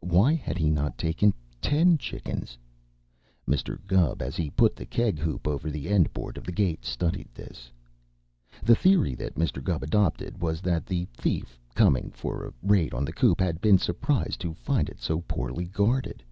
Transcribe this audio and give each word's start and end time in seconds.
Why 0.00 0.32
had 0.32 0.56
he 0.56 0.70
not 0.70 0.96
taken 0.96 1.34
ten 1.60 1.98
chickens? 1.98 2.56
Mr. 3.46 3.78
Gubb, 3.86 4.22
as 4.22 4.34
he 4.34 4.48
put 4.48 4.74
the 4.74 4.86
keg 4.86 5.18
hoop 5.18 5.46
over 5.46 5.70
the 5.70 5.90
end 5.90 6.10
board 6.14 6.38
of 6.38 6.44
the 6.44 6.52
gate, 6.52 6.82
studied 6.86 7.28
this. 7.34 7.70
The 8.64 8.74
theory 8.74 9.14
that 9.16 9.34
Mr. 9.34 9.62
Gubb 9.62 9.82
adopted 9.82 10.40
was 10.40 10.62
that 10.62 10.86
the 10.86 11.04
thief, 11.12 11.60
coming 11.74 12.10
for 12.14 12.46
a 12.46 12.54
raid 12.62 12.94
on 12.94 13.04
the 13.04 13.12
coop, 13.12 13.38
had 13.38 13.60
been 13.60 13.76
surprised 13.76 14.40
to 14.40 14.54
find 14.54 14.88
it 14.88 14.98
so 15.02 15.20
poorly 15.20 15.66
guarded. 15.66 16.22